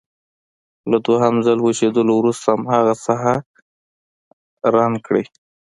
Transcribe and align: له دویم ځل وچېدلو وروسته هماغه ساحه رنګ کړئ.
له 0.91 0.97
دویم 1.05 1.35
ځل 1.45 1.59
وچېدلو 1.61 2.13
وروسته 2.17 2.45
هماغه 2.55 2.93
ساحه 3.05 3.35
رنګ 4.75 4.95
کړئ. 5.07 5.25